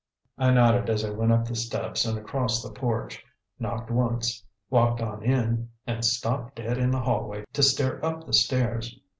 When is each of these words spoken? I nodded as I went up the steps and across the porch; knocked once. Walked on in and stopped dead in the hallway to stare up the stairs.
I 0.39 0.49
nodded 0.49 0.89
as 0.89 1.05
I 1.05 1.11
went 1.11 1.31
up 1.31 1.45
the 1.45 1.53
steps 1.55 2.05
and 2.05 2.17
across 2.17 2.63
the 2.63 2.71
porch; 2.71 3.23
knocked 3.59 3.91
once. 3.91 4.43
Walked 4.71 4.99
on 4.99 5.21
in 5.21 5.69
and 5.85 6.03
stopped 6.03 6.55
dead 6.55 6.79
in 6.79 6.89
the 6.89 7.01
hallway 7.01 7.45
to 7.53 7.61
stare 7.61 8.03
up 8.03 8.25
the 8.25 8.33
stairs. 8.33 8.99